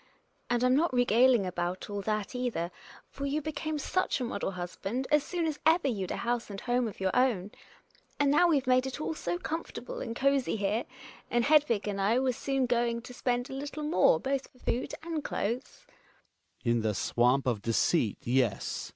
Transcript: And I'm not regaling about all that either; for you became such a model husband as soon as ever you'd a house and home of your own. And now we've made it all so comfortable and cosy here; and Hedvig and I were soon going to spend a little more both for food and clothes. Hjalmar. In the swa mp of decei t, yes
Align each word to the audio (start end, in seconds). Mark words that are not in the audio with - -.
And 0.49 0.63
I'm 0.63 0.75
not 0.75 0.91
regaling 0.95 1.45
about 1.45 1.87
all 1.87 2.01
that 2.01 2.33
either; 2.33 2.71
for 3.11 3.27
you 3.27 3.39
became 3.39 3.77
such 3.77 4.19
a 4.19 4.23
model 4.23 4.53
husband 4.53 5.05
as 5.11 5.23
soon 5.23 5.45
as 5.45 5.59
ever 5.63 5.87
you'd 5.87 6.09
a 6.09 6.15
house 6.15 6.49
and 6.49 6.59
home 6.59 6.87
of 6.87 6.99
your 6.99 7.15
own. 7.15 7.51
And 8.19 8.31
now 8.31 8.47
we've 8.47 8.65
made 8.65 8.87
it 8.87 8.99
all 8.99 9.13
so 9.13 9.37
comfortable 9.37 9.99
and 9.99 10.15
cosy 10.15 10.55
here; 10.55 10.85
and 11.29 11.45
Hedvig 11.45 11.87
and 11.87 12.01
I 12.01 12.17
were 12.17 12.33
soon 12.33 12.65
going 12.65 13.03
to 13.03 13.13
spend 13.13 13.51
a 13.51 13.53
little 13.53 13.83
more 13.83 14.19
both 14.19 14.47
for 14.49 14.57
food 14.57 14.95
and 15.03 15.23
clothes. 15.23 15.85
Hjalmar. 16.65 16.71
In 16.71 16.81
the 16.81 16.93
swa 16.93 17.39
mp 17.39 17.45
of 17.45 17.61
decei 17.61 18.17
t, 18.17 18.17
yes 18.23 18.89